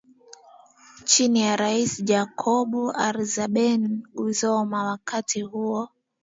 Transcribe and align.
Chini 1.09 1.39
ya 1.47 1.55
rais 1.61 2.03
Jacobo 2.09 2.83
Arbenzi 3.07 4.03
Guzman 4.15 4.71
wa 4.73 4.83
wakati 4.83 5.41
huo 5.41 5.89